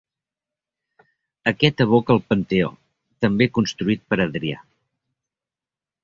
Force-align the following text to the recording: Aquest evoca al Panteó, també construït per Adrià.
Aquest 1.51 1.83
evoca 1.85 2.13
al 2.15 2.21
Panteó, 2.31 2.71
també 3.25 3.47
construït 3.59 4.01
per 4.13 4.19
Adrià. 4.25 4.63